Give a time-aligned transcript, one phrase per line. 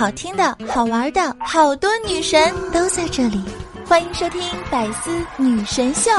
[0.00, 3.38] 好听的、好玩的，好多女神都在这里，
[3.86, 6.10] 欢迎收听《百思女神秀》。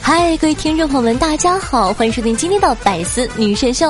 [0.00, 3.86] 嗨，各位听众朋友们，大家好，欢迎收听今天的《百思女神秀》。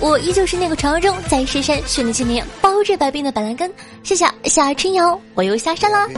[0.00, 3.68] 我依旧是那个传说中在深山训练千年、包治百病的板蓝根，
[4.08, 6.08] 谢谢夏春瑶，我又下山啦。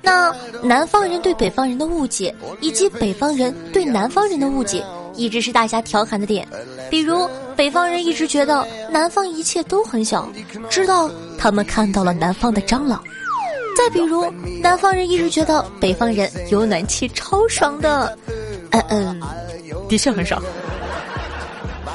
[0.00, 4.84] 那南方人对北方人的误解，以及北方人对南方人的误解，
[5.16, 6.46] 一直是大家调侃的点。
[6.88, 10.30] 比如，北方人一直觉得南方一切都很小，
[10.68, 13.02] 直到他们看到了南方的蟑螂。
[13.76, 18.16] 再比如，南方人一直觉得北方人有暖气超爽的，
[18.70, 19.20] 嗯嗯，
[19.88, 20.40] 的确很爽。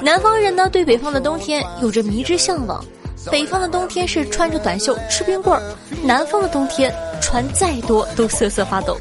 [0.02, 2.84] 南方人呢，对北方的冬天有着迷之向往。
[3.32, 5.62] 北方的冬天是穿着短袖吃冰棍儿，
[6.04, 8.98] 南方的冬天穿再多都瑟瑟发抖。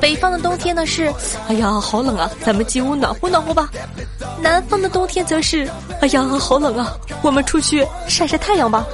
[0.00, 1.12] 北方的冬天呢是，
[1.48, 3.70] 哎呀好冷啊，咱们进屋暖和暖和吧。
[4.40, 5.68] 南方的冬天则是，
[6.00, 8.84] 哎呀好冷啊，我们出去晒晒太阳吧。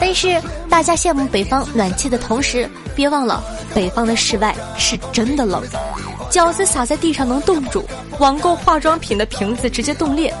[0.00, 3.42] 但是大家羡慕北方暖气的同时，别忘了
[3.74, 5.62] 北方的室外是真的冷。
[6.30, 7.84] 饺子撒在地上能冻住，
[8.18, 10.32] 网购化妆品的瓶子直接冻裂，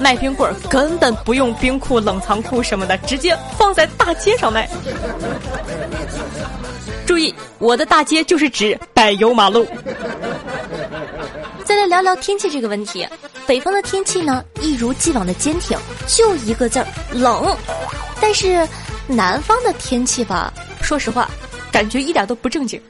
[0.00, 4.68] 卖冰棍儿根本不用冰库、冷藏库什么的，直接放在大街上卖。
[7.06, 9.66] 注意，我的大街就是指柏油马路。
[11.64, 13.06] 再来聊聊天气这个问题，
[13.46, 17.56] 北方的天气呢，一如既往的坚挺，就一个字儿冷。
[18.20, 18.66] 但是
[19.06, 21.30] 南方的天气吧，说实话，
[21.70, 22.80] 感觉一点都不正经。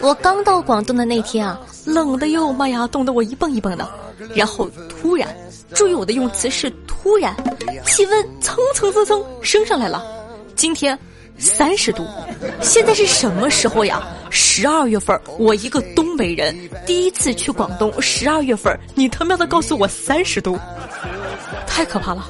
[0.00, 3.88] 我刚到广东的那天啊，冷的哟，妈呀，冻得我一蹦一蹦的。
[4.34, 5.28] 然后突然，
[5.74, 7.34] 注意我的用词是突然，
[7.84, 10.04] 气温蹭蹭蹭蹭升上来了。
[10.54, 10.98] 今天
[11.38, 12.04] 三十度，
[12.60, 14.02] 现在是什么时候呀？
[14.30, 20.58] 十二月份，我一个东北人第一次去广东，十二月份，你他喵的告诉我三十度，
[21.66, 22.26] 太可怕了！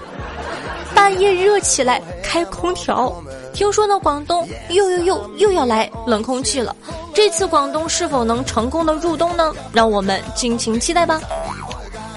[0.94, 3.22] 半夜热起来开空调。
[3.58, 6.76] 听说呢，广东又又又又要来冷空气了。
[7.12, 9.52] 这次广东是否能成功的入冬呢？
[9.72, 11.20] 让我们敬请期待吧。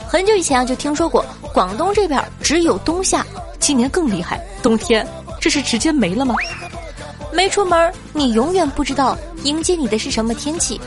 [0.07, 3.25] 很久以前啊，就听说过广东这边只有冬夏，
[3.57, 5.05] 今年更厉害，冬天
[5.39, 6.35] 这是直接没了吗？
[7.33, 10.79] 没出门，你永远不知道迎接你的是什么天气。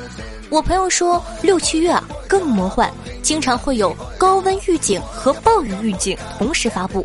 [0.51, 2.89] 我朋友说六七月啊更魔幻，
[3.23, 7.05] 经常会有高温预警和暴雨预警同时发布。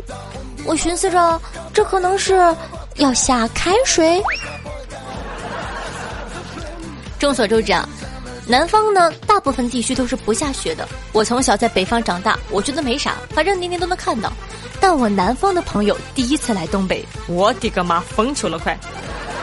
[0.64, 1.40] 我寻思着，
[1.74, 2.54] 这可能是。
[3.00, 4.22] 要下开水。
[7.18, 7.88] 众所周知啊，
[8.46, 10.86] 南方呢大部分地区都是不下雪的。
[11.12, 14.30] 我从小在北方长大，我觉得没啥，反正年年都能看到。
[14.78, 18.78] 但我南方的朋友第一次来东北，我的个妈，疯球了快！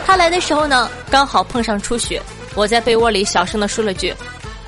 [0.06, 2.22] 他来的时候呢，刚好碰上初雪，
[2.53, 4.13] 我在被窝里小声的说了句：“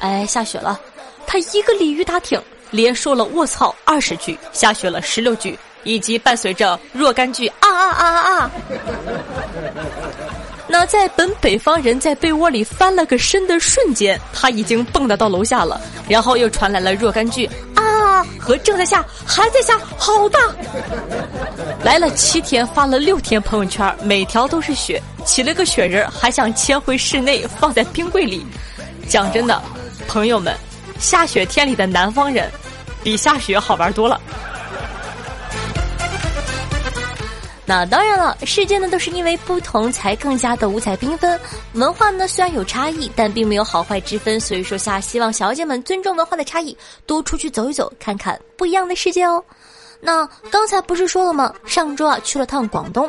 [0.02, 0.80] 哎，下雪了。”
[1.28, 5.58] 他一个鲤鱼打挺，连说了“卧槽”二十句，下雪了十六句。
[5.84, 8.52] 以及伴随着若干句啊啊啊啊啊！
[10.68, 15.82] 那在本北方人在被窝里翻了个身的瞬间，他已经蹦跶到楼下了。
[16.08, 20.40] 然后又传来了若干句啊和正在下还在下好大。
[21.84, 28.46] 来了七天，发了六天朋友圈，每条都是雪，起了个雪人，还想迁回室内放在冰柜里。
[29.08, 29.62] 讲真的，
[30.08, 30.56] 朋友们，
[31.00, 32.50] 下雪天里的南方人，
[33.04, 34.20] 比下雪好玩多了。
[37.70, 41.40] 那当然了，世界呢都是因为不同才更加的五彩缤纷。
[41.74, 44.40] 文化呢虽然有差异，但并没有好坏之分。
[44.40, 46.76] 所以说下，希望小姐们尊重文化的差异，
[47.06, 49.44] 多出去走一走，看看不一样的世界哦。
[50.02, 51.54] 那刚才不是说了吗？
[51.64, 53.08] 上周啊去了趟广东，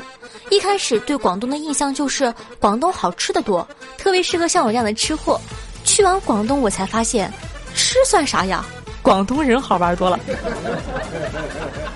[0.50, 3.66] 一开始对广东的印象就是广东好吃的多，
[3.96, 5.40] 特别适合像我这样的吃货。
[5.84, 7.32] 去完广东，我才发现，
[7.74, 8.62] 吃算啥呀？
[9.00, 10.20] 广东人好玩多了。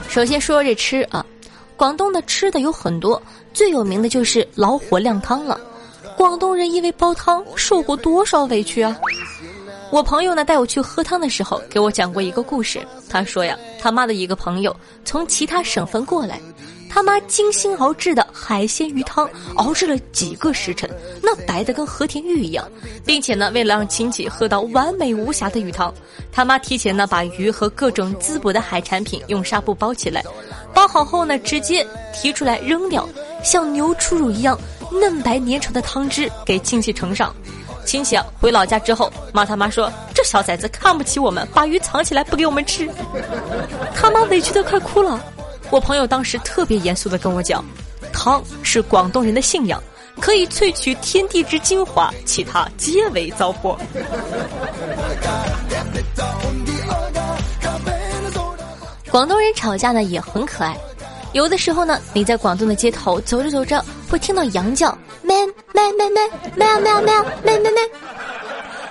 [0.08, 1.22] 首先说这吃啊。
[1.76, 3.20] 广东的吃的有很多，
[3.52, 5.60] 最有名的就是老火靓汤了。
[6.16, 8.96] 广东人因为煲汤受过多少委屈啊！
[9.90, 12.80] 我朋友呢带我去喝汤的时候，给我讲过一个故事。
[13.08, 16.40] 他说呀，他妈的一个朋友从其他省份过来，
[16.94, 20.88] 他妈精心熬制的海鲜鱼汤，熬制了几个时辰，
[21.20, 22.64] 那白的跟和田玉一样，
[23.04, 25.92] 并且呢，为了让亲戚喝到完美无瑕的鱼汤，
[26.30, 30.24] 他妈提前呢把鱼和各种滋补的海产品用纱布包起来。
[30.72, 33.08] 包好后呢，直接提出来扔掉，
[33.42, 34.56] 像牛初乳一样
[34.92, 37.34] 嫩白粘稠的汤汁给亲戚盛上。
[37.84, 42.88] 亲戚啊，回老家之后，骂他妈说：“这小崽子看不起我们，把鱼藏起来不给我们吃。”
[43.96, 45.20] 他妈委屈的快哭了。
[45.74, 47.64] 我朋友当时特别严肃的跟我讲
[48.14, 49.82] ：“汤是广东人的信仰，
[50.20, 53.76] 可以萃取天地之精华，其他皆为糟粕。”
[59.10, 60.78] 广东人吵架呢也很可爱，
[61.32, 66.22] 有的时候呢，你在广东的街头走着走着会听到羊叫，咩咩咩咩
[66.54, 67.12] 咩咩咩
[67.42, 67.82] 咩咩咩。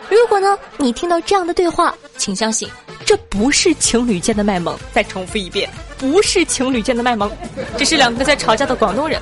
[0.09, 2.69] 如果呢你听到这样的对话，请相信
[3.05, 4.77] 这不是情侣间的卖萌。
[4.91, 5.69] 再重复一遍。
[6.03, 7.31] 不是情侣间的卖萌，
[7.77, 9.21] 这是两个在吵架的广东人。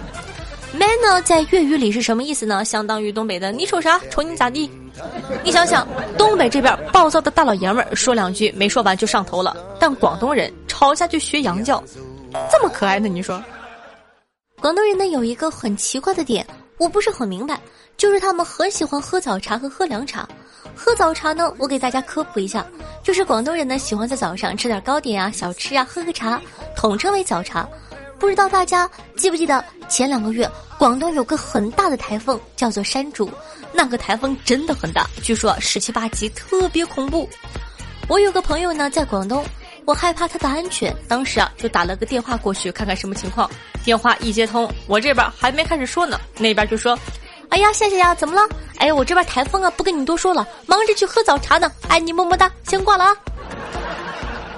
[0.74, 2.66] man 呢，在粤语里是什么意思呢？
[2.66, 4.68] 相当于东北的“你瞅啥，瞅你咋地”。
[5.46, 5.88] 你想想，
[6.18, 11.84] 东北这边暴躁的大老爷们儿说两句没说完就上头了，但广东人吵架就学羊叫，
[12.52, 13.08] 这么可爱呢？
[13.08, 13.40] 你说，
[14.60, 16.44] 广东人呢有一个很奇怪的点，
[16.82, 17.62] 我不是很明白，
[17.96, 20.28] 就是他们很喜欢喝早茶和喝凉茶。
[20.76, 22.66] 喝早茶呢，我给大家科普一下，
[23.04, 26.42] 就是广东人呢喜欢在早上吃点糕点啊、小吃啊，喝个茶，
[26.76, 27.70] 统称为早茶。
[28.18, 30.50] 不知道大家记不记得前两个月
[30.80, 33.30] 广东有个很大的台风叫做山竹，
[33.72, 37.30] 那个台风真的很大，据说十七八级，特别恐怖。
[38.08, 39.46] 我有个朋友呢在广东，
[39.92, 43.52] 我害怕他的安全，当时啊就打了个电话过去看看什么情况。
[43.84, 46.98] 电话一接通，我这边还没开始说呢，那边就说
[47.52, 48.42] ：“哎呀，夏夏呀，怎么了？
[48.78, 51.70] 哎，我这边台风啊，不跟你多说了，忙着去喝早茶呢。
[51.90, 53.18] 爱你么么哒，先挂了啊。”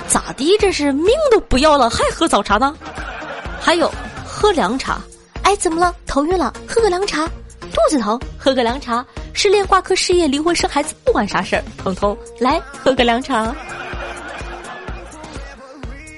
[0.08, 0.56] 咋的？
[0.60, 2.76] 这是命都不要了还喝早茶呢？
[3.60, 3.92] 还有
[4.24, 5.02] 喝凉茶，
[5.42, 5.96] 哎，怎么了？
[6.06, 7.26] 头晕了，喝个凉茶；
[7.60, 9.04] 肚子疼，喝个凉茶；
[9.34, 13.52] 失恋、挂科、失业、离婚、生孩子，不管啥事儿，彤彤来喝个凉茶。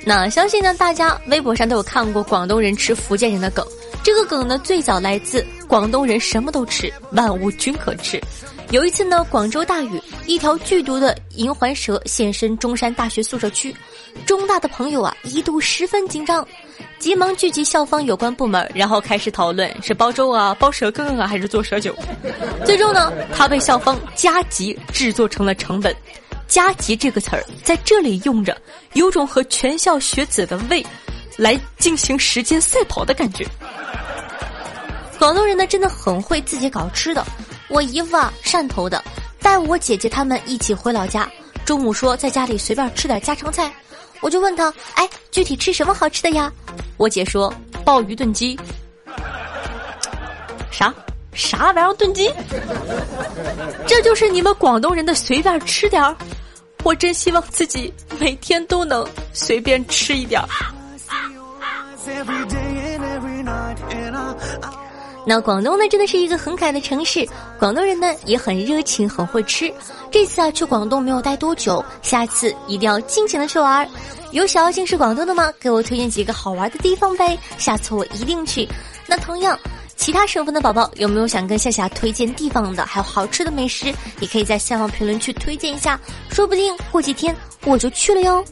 [0.08, 3.66] 那相信呢，大家微博上都有看过广东人吃福建人的梗。
[4.04, 8.22] 这个梗呢，最早来自广东人什么都吃，万物均可吃。
[8.70, 13.76] 有一次呢，广州大雨，一条剧毒的银环蛇现身中山大学宿舍区，
[14.28, 16.48] 中大的朋友啊一度十分紧张。
[17.00, 21.96] 急忙聚集校方有关部门，然后开始讨论是煲粥啊、煲蛇羹啊，还是做蛇酒。
[22.64, 25.96] 最终呢，他被校方加急制作成了成本。
[26.56, 28.58] 加急这个词儿在这里用着，
[28.94, 30.82] 有种和全校学子的胃
[31.36, 33.46] 来进行时间赛跑的感觉。
[35.20, 37.26] 广东人呢，真的很会自己搞吃的。
[37.68, 39.04] 我姨夫啊，汕头的，
[39.42, 41.30] 带我姐姐他们一起回老家，
[41.66, 43.70] 中午说在家里随便吃点家常菜。
[44.22, 46.50] 我就问他，哎，具体吃什么好吃的呀？
[46.96, 47.54] 我姐说
[47.84, 48.58] 鲍鱼炖鸡。
[50.72, 50.94] 啥？
[51.34, 51.74] 啥？
[51.74, 52.32] 玩意儿炖鸡？
[53.86, 56.16] 这就是你们广东人的随便吃点儿？
[56.86, 59.04] 我真希望自己每天都能
[59.34, 60.48] 随便吃一点儿。
[65.26, 67.28] 那广东呢，真的是一个很可爱的城市。
[67.58, 69.74] 广东人呢也很热情，很会吃。
[70.12, 73.90] 这次啊去广东没有待多久，下次一定要尽情的去玩。
[74.30, 75.52] 有小妖精是广东的吗？
[75.60, 78.70] 给我推荐几个好玩的地方呗，下次我一定去。
[79.08, 79.58] 那同样，
[79.96, 86.00] 其他省份的宝宝有没有想跟夏夏推荐地方的，还有好吃的美食，也可以在下方评论区推荐一下，
[86.30, 88.46] 说不定过几天我就去了哟。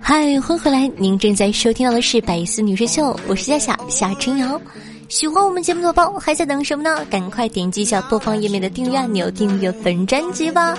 [0.00, 0.86] 嗨，欢迎回来！
[0.98, 4.60] 您正在收听到的是《百思女神秀》，我是夏夏夏春瑶。
[5.08, 7.04] 喜欢我们节目的宝宝还在等什么呢？
[7.06, 10.76] 赶快点击一下播放页面的订阅按钮，订阅本专辑吧。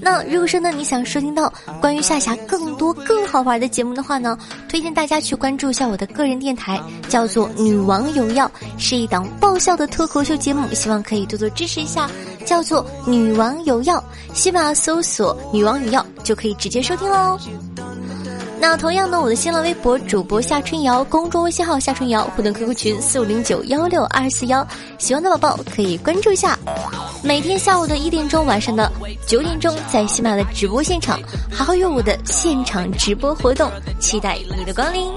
[0.00, 4.38] 那如果说呢，你想收听到关于夏夏更多更好玩的节目的话呢，
[4.68, 8.46] 推荐大家去关注一下我的个人电台，叫做《女王有药》，
[8.78, 12.08] 是一档爆笑的脱口秀节目，希望可以多多支持一下。
[12.46, 14.02] 叫做《女王有药》，
[14.34, 17.38] 喜马搜索“女王有药”就可以直接收听喽。
[18.60, 24.66] 那同样呢，我的新浪微博主播夏春瑶，公众微信号夏春瑶，互动 QQ 群四五零九幺六二四幺，
[24.98, 26.58] 喜欢的宝宝可以关注一下。
[27.24, 28.92] 每天下午的一点钟，晚上的
[29.26, 31.18] 九点钟，在喜马的直播现场
[31.50, 35.10] 还会有我的现场直播活动，期待你的光临。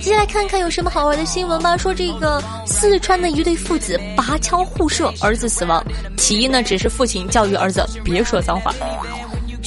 [0.00, 1.76] 接下来看看有什么好玩的新闻吧。
[1.76, 5.84] 说这个四川的一对父子拔枪互射，儿子死亡，
[6.16, 8.72] 起因呢只是父亲教育儿子别说脏话。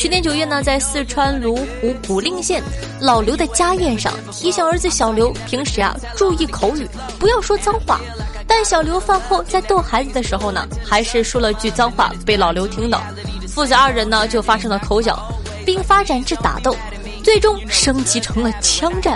[0.02, 2.60] 去年九月呢，在四川泸湖古蔺县
[3.00, 6.88] 老刘的家宴上，提醒儿子小刘平时啊注意口语，
[7.20, 8.02] 不要说脏话。
[8.48, 13.00] 但小刘饭后在逗孩子的时候呢，还是说了句脏话，被老刘听到。
[13.48, 15.24] 父子二人呢就发生了口角，
[15.64, 16.76] 并发展至打斗，
[17.24, 19.16] 最终升级成了枪战。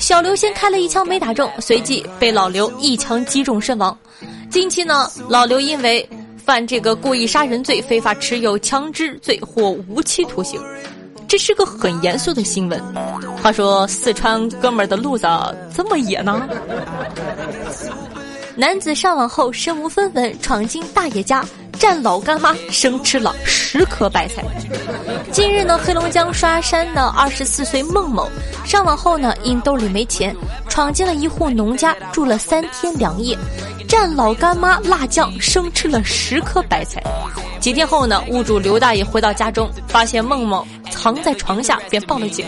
[0.00, 3.94] 小刘先开了一枪没打中，随即被老刘一枪击中身亡。
[4.48, 6.08] 近期呢，老刘因为。
[6.44, 10.60] 犯这个故意杀人罪、非法持有枪支罪或无期徒刑，
[11.26, 12.78] 这是个很严肃的新闻。
[13.42, 15.26] 话说四川哥们儿的路子
[15.74, 16.46] 这么野呢？
[18.56, 24.44] 男子上网后身无分文，闯进大爷家，占老干妈生吃了十颗白菜。
[25.32, 28.30] 近日呢，黑龙江刷山的二十四岁孟某
[28.64, 30.34] 上网后呢，因兜里没钱，
[30.68, 33.36] 闯进了一户农家住了三天两夜，
[33.88, 37.02] 蘸老干妈辣酱生吃了十颗白菜。
[37.58, 42.46] 几天后呢，屋主刘大爷回到家中，发现孟某藏在床下，便报了警。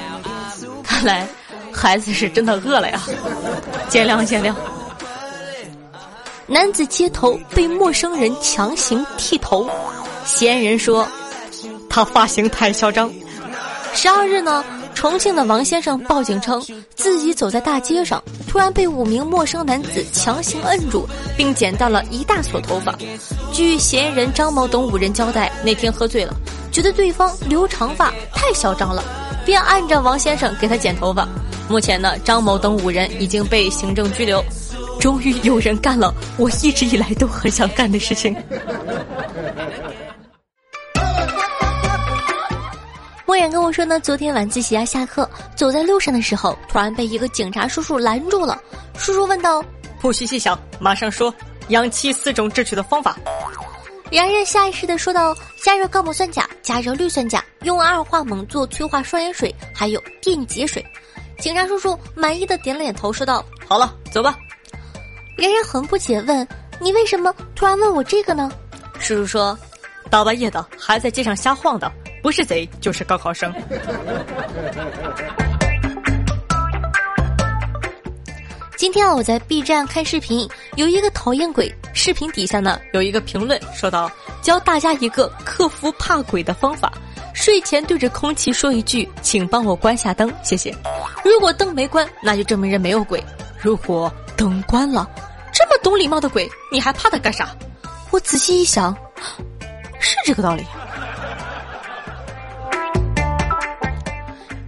[0.84, 1.26] 看来
[1.72, 3.02] 孩子是真的饿了呀，
[3.88, 4.54] 见谅见谅。
[6.48, 9.68] 男子街头被陌生人强行剃头，
[10.24, 11.06] 嫌疑人说
[11.90, 13.10] 他发型太嚣张。
[13.94, 21.04] 十二日呢，重庆的王先生报警称自己走在大街上，突然被五名陌生男子强行摁住，
[21.36, 22.96] 并剪到了一大撮头发。
[23.52, 26.32] 据嫌疑人张某等五人交代，那天喝醉了，
[26.70, 29.02] 觉得对方留长发太嚣张了，
[29.44, 31.26] 便按着王先生给他剪头发。
[31.68, 34.40] 目前呢，张某等五人已经被行政拘留。
[35.00, 38.34] 终于有人干了我一直以来都很想干的事情。
[43.26, 48.60] 莫言跟我说呢，昨天晚自习啊下课，走在路上的时候，突然被一个警察叔叔拦住了。
[48.96, 49.62] 叔叔问道
[50.00, 51.32] ：“不许细想，马上说
[51.68, 53.16] 氧气四种制取的方法。”
[54.10, 60.84] 然然下意识的说道：“加热高锰酸钾，加热氯酸钾，用二化锰做催化双盐水，还有电解水。”
[61.38, 64.38] 警察叔叔满意的点了点头，说道：“好了，走吧。”
[65.36, 66.48] 然然很不解，问
[66.80, 68.50] ：“你为什么突然问我这个呢？”
[68.98, 69.58] 叔叔说
[70.08, 73.52] ：“大半夜的还在街上瞎晃的，不是贼就是高考生。
[78.76, 86.92] ”今天啊，我在 B 站看视频，有一个讨厌鬼视频底下呢有一个评论说道：“教大家一个克服怕鬼的方法，
[87.34, 90.74] 睡前对着空气说一句，请帮我关下灯，谢谢。
[91.24, 93.18] 如果灯没关，那就证明人没有鬼；
[93.58, 95.08] 如果灯关了。”
[95.52, 97.48] 这么懂礼貌的鬼，你还怕他干啥？
[98.10, 98.94] 我仔细一想，
[99.98, 100.62] 是这个道理。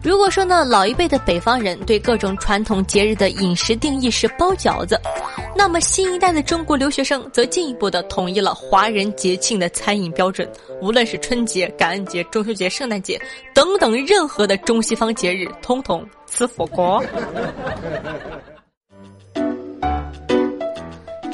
[0.02, 4.98] 如果说呢，老一辈的北方人对各种传统节日的饮食定义是包饺子，
[5.54, 10.50] 那么新一代的中国留学生则进一步的统一了华人节庆的餐饮标准。
[10.80, 13.20] 无论是春节、感恩节、中秋节、圣诞节
[13.52, 17.04] 等等任何的中西方节日，通通吃火锅。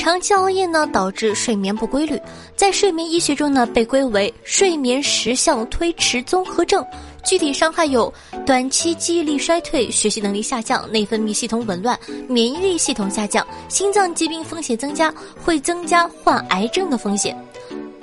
[0.04, 2.20] 长期熬夜呢，导致睡眠不规律，
[2.54, 6.84] 在睡眠医学中呢，被归为睡眠时相推迟综合症。
[7.25, 8.12] 具体伤害有
[8.44, 15.11] 短期记忆力衰退、学习能力下降、内分泌系统紊乱、免疫力系统下降、心脏疾病风险增加，
[15.42, 17.34] 会增加患癌症的风险。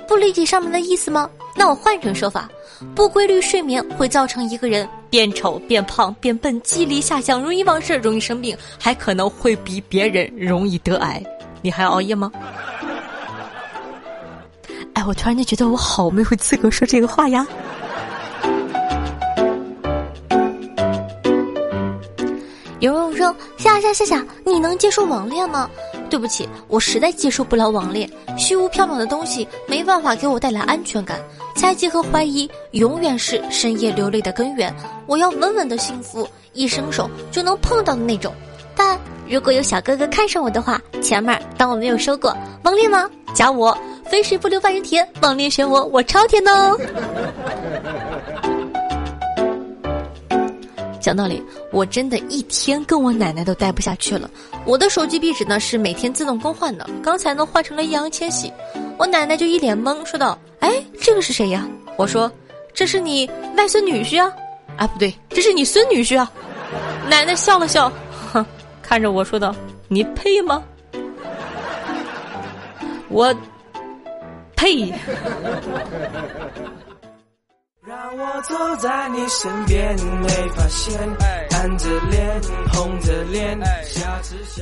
[0.08, 1.30] 不理解上面的意思吗？
[1.54, 2.50] 那我换种说法：
[2.96, 11.22] 不规律睡眠会造成一个人变丑、变胖、变笨、记忆力下降、容易忘事、容易生病，还可能会比别人容易得癌。
[11.62, 12.30] 你还熬夜吗？
[14.94, 17.46] 哎，我突然间觉得我好没有资格说这个话呀。
[22.80, 25.70] 有人说：“夏夏夏夏，你能接受网恋吗？”
[26.10, 28.10] 对不起，我实在接受不了网恋。
[28.36, 31.18] 虚无缥缈的东西没办法给我带来安全感，
[31.54, 34.74] 猜忌和怀疑永远是深夜流泪的根源。
[35.06, 38.34] 我要稳稳的幸福，一伸手就能碰到的那种。
[38.74, 38.98] 但。
[39.32, 42.36] 如果有小哥哥看上我的话，前面当我没有说过。
[42.64, 43.08] 网恋吗？
[43.32, 43.74] 加我，
[44.04, 45.08] 肥水不流外人田。
[45.22, 46.78] 网恋选我，我超甜哦。
[51.00, 54.28] 讲道理，我真的一天跟我奶奶都待不下去了。
[54.66, 58.52] 我的手机壁纸呢是每天自动更换的，刚才呢换成了易烊千玺。
[58.98, 62.30] 我奶奶就一脸懵，说道：“哎，这个是谁呀？”我说
[62.74, 64.30] ：“这是你外孙女婿啊。”
[64.76, 66.30] 啊，不对，这是你孙女婿啊。
[67.08, 67.90] 奶奶笑了笑，
[68.92, 69.54] 看着我说道
[69.88, 70.62] ：“你配吗？
[73.08, 73.34] 我
[74.54, 74.92] 配。”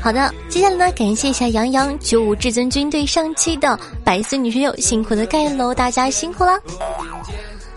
[0.01, 6.53] 好的，接下来呢，感谢一下杨洋九五至尊军队上期的白色女神友辛苦的盖楼，大家辛苦了。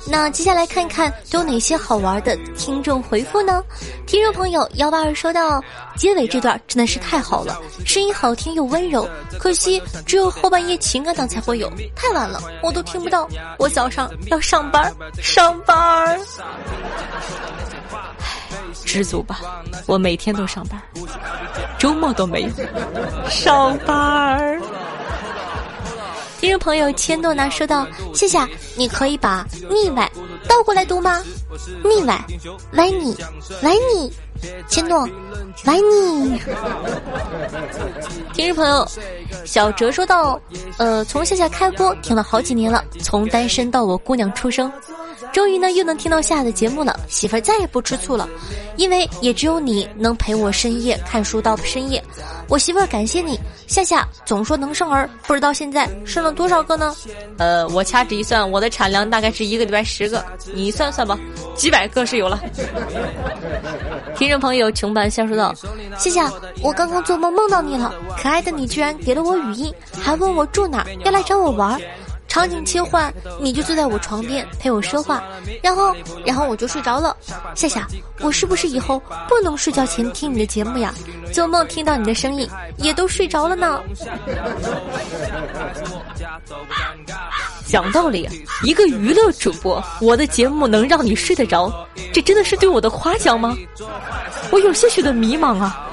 [0.06, 3.64] 那接下来看看都有哪些好玩的听众回复呢？
[4.06, 5.64] 听众朋友幺八二说到，
[5.96, 13.28] 结尾这段真的是太好了，声音好听又温柔，可惜只有后半夜情感档才会有，太晚了，我都听不到。
[13.58, 16.20] 我早上要上班，上班。
[18.20, 19.40] 唉，知足吧，
[19.86, 20.82] 我每天都上班，
[21.80, 22.50] 周末都没有
[23.30, 24.53] 上班。
[26.44, 28.38] 听众朋友千诺呢说道：“谢谢，
[28.76, 30.12] 你可以把腻歪
[30.46, 31.24] 倒过来读吗？
[31.86, 32.22] 腻歪，
[32.74, 33.16] 歪你，
[33.62, 34.12] 歪你，
[34.68, 35.08] 千诺，
[35.64, 36.38] 歪你。
[38.34, 38.86] 听众朋友，
[39.46, 40.38] 小哲说道
[40.76, 44.70] ：“呃，从夏夏开播听了好几年了，从单身到我姑娘出生。”
[45.34, 46.98] 终于呢，又能听到夏的节目了。
[47.10, 48.30] 媳妇儿再也不吃醋了，
[48.78, 52.02] 因为也只有你能陪我深夜看书到深夜。
[52.48, 56.96] 我媳妇儿感谢你，夏夏总说能生儿，不知道现在生了多少个呢？
[57.40, 60.24] 呃，我掐指一算，我的产量大概是一个礼拜十个，
[60.54, 61.18] 你算算吧，
[61.56, 62.40] 几百个是有了。
[64.16, 65.52] 听众朋友，穷版笑说道
[65.98, 71.82] ：“夏夏，我刚刚做梦梦到你了，可爱的你居然给了我语音，还问我住哪，要来找我玩。”
[72.34, 75.22] 场景切换，你就坐在我床边陪我说话，
[75.62, 77.16] 然后，然后我就睡着了。
[77.54, 77.88] 夏夏，
[78.22, 79.00] 我是不是以后
[79.30, 80.92] 不能睡觉前听你的节目呀？
[81.32, 83.80] 做梦听到你的声音，也都睡着了呢。
[87.68, 88.28] 讲道理，
[88.64, 91.72] 一个娱乐主播，我的节目能让你睡得着，
[92.12, 93.56] 这真的是对我的夸奖吗？
[94.50, 95.88] 我有些许的迷茫啊。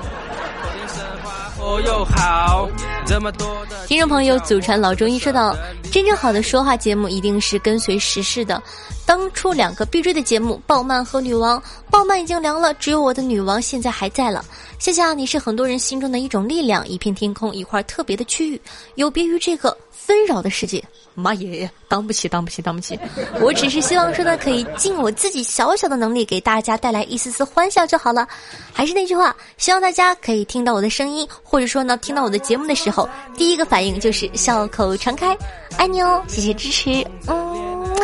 [3.89, 5.57] 听众朋友，祖传老中医说道
[5.91, 8.63] ：“真正好的说话节目一定是跟随时事的。
[9.05, 11.59] 当初两个必追的节目《暴漫》和《女王》，
[11.91, 14.45] 《暴漫》已经凉了，只有我的《女王》现在还在了。
[14.79, 18.61] 谢谢啊，你是很多人心中的一种力量，一片天空，一块特别的区域，
[18.95, 20.81] 有别于这个纷扰的世界。”
[21.17, 22.99] 妈耶，当不起，当不起，当不起！
[23.43, 28.27] 我只是希望说呢，可以尽我自己小小的能力，给大家带来一丝丝欢笑就好了。
[28.73, 33.00] 还是那句话，希望大家可以听到我的声音，或者说呢，听到我的节目的时候，
[33.37, 35.37] 第一个反应就是笑口常开。
[35.77, 37.95] 爱你哦，谢谢支持，嗯。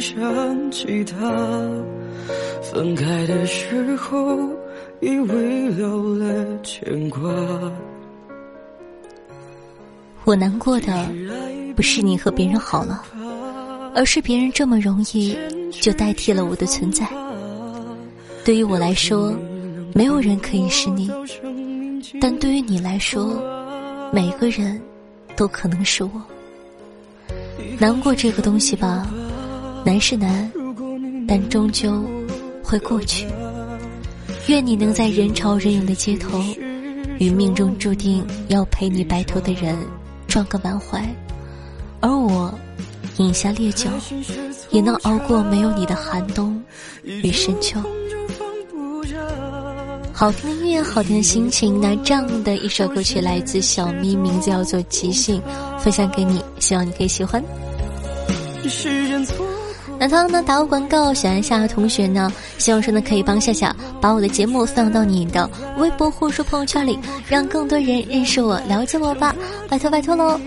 [0.00, 1.16] 想起他？
[2.62, 4.38] 分开的时候，
[5.00, 7.20] 以为留了牵挂。
[10.24, 11.08] 我难过的
[11.74, 13.02] 不是你和别人好了，
[13.94, 15.36] 而是别人这么容易
[15.70, 17.08] 就代替了我的存在。
[18.44, 19.34] 对于我来说，
[19.94, 21.10] 没有人可以是你，
[22.20, 23.42] 但对于你来说，
[24.12, 24.80] 每个人。
[25.36, 26.10] 都可能是我，
[27.78, 29.06] 难过这个东西吧，
[29.88, 30.52] 难是难，
[31.26, 32.04] 但终究
[32.62, 33.26] 会过去。
[34.48, 36.38] 愿你能在人潮人涌的街头，
[37.18, 39.74] 与命中注定要陪你白头的人
[40.26, 41.02] 撞个满怀，
[42.00, 42.52] 而我
[43.16, 43.88] 饮下烈酒，
[44.68, 46.62] 也能熬过没有你的寒冬
[47.04, 47.80] 与深秋。
[50.12, 51.80] 好听的音乐，好听的心情。
[51.80, 55.40] 那这样的一首歌曲来自小咪，名字叫做《即兴》，
[55.78, 57.42] 分享给你，希望你可以喜欢。
[58.68, 59.47] 时间错
[59.98, 60.42] 那他呢？
[60.42, 69.34] 打个广告，喜欢夏夏同学呢，希望说呢可以帮夏夏把我的节目放到你的微博或者说朋友圈里，让更多人认识我、了解我吧，
[69.68, 70.40] 拜托拜托喽！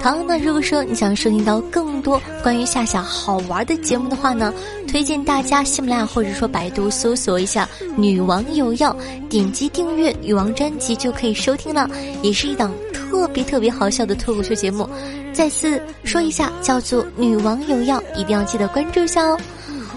[0.00, 4.52] 好，那如果说你想收听到更多关于夏夏好玩的节目的话呢，
[4.86, 8.94] 推荐大家喜马拉雅或者说百度搜索一下“女王有药”，
[9.28, 11.88] 点击订阅女王专辑就可以收听了，
[12.22, 14.88] 也是一档特别特别好笑的脱口秀节目。
[15.32, 19.38] 再次说一下，叫做“女王有药”，一定要记得关注一下哦。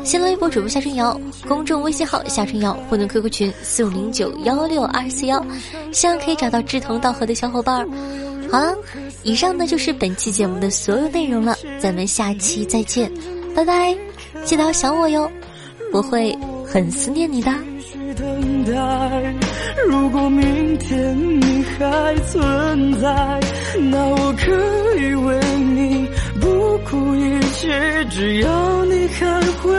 [0.03, 5.45] 新浪微博主播夏春瑶，公众微信号夏春瑶，互动 QQ 群四五零九幺六二四幺，
[5.91, 7.87] 希望可以找到志同道合的小伙伴儿。
[8.51, 8.75] 好了，
[9.23, 13.09] 以上呢就是本期节目的所有内容了，咱们下期再见，
[13.55, 13.95] 拜拜，
[14.43, 15.31] 记得要想我哟，
[15.93, 16.37] 我会
[16.67, 17.49] 很思念你的。
[19.87, 23.39] 如果明天你还存在，
[23.89, 24.51] 那我可
[24.99, 26.05] 以为你
[26.41, 29.73] 不顾一切，只要你还回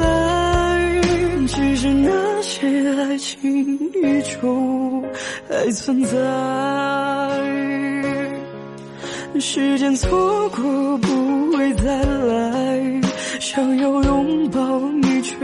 [0.00, 1.00] 来。
[1.48, 2.60] 其实那些
[3.00, 3.40] 爱情
[3.94, 5.02] 依旧
[5.48, 6.16] 还存在，
[9.40, 13.00] 时间错过不会再来，
[13.40, 15.34] 想要拥抱你却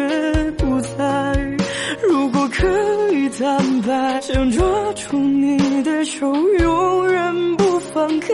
[0.53, 0.97] 不在。
[2.09, 2.67] 如果可
[3.13, 8.29] 以坦白，想抓住你的手，永远不放开。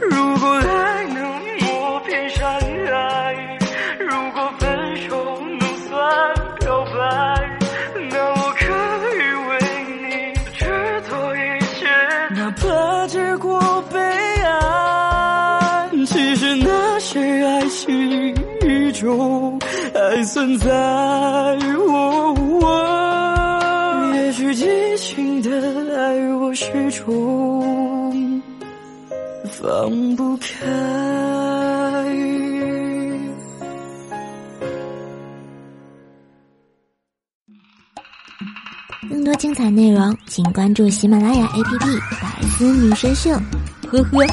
[0.00, 1.22] 如果爱能
[1.60, 3.58] 磨平山海，
[3.98, 5.98] 如果分手能算
[6.60, 6.98] 表白，
[8.10, 8.64] 那我可
[9.16, 9.50] 以为
[10.00, 10.06] 你
[10.52, 10.64] 去
[11.08, 11.38] 做一
[11.78, 11.86] 切，
[12.34, 12.64] 哪怕
[17.86, 18.34] 记
[18.66, 19.58] 忆中
[19.94, 20.68] 还存在。
[21.88, 22.66] 我
[24.14, 24.54] 也许。
[24.54, 24.66] 激
[24.98, 25.48] 情的
[25.96, 28.42] 爱，我始终
[29.44, 30.46] 放不开。
[39.08, 41.78] 更多精彩内容，请关注喜马拉雅 APP
[42.20, 43.30] 《百思女神秀》。
[43.88, 44.26] 呵呵。